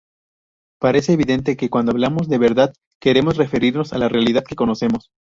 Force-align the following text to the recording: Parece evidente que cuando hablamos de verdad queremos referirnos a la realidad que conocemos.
Parece 0.79 1.13
evidente 1.13 1.55
que 1.55 1.69
cuando 1.69 1.91
hablamos 1.91 2.27
de 2.27 2.39
verdad 2.39 2.73
queremos 2.99 3.37
referirnos 3.37 3.93
a 3.93 3.99
la 3.99 4.09
realidad 4.09 4.43
que 4.43 4.55
conocemos. 4.55 5.11